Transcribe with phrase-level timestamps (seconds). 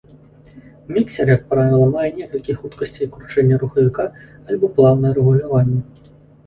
[0.95, 4.03] Міксер, як правіла, мае некалькі хуткасцей кручэння рухавіка,
[4.51, 5.81] альбо плаўнае рэгуляванне.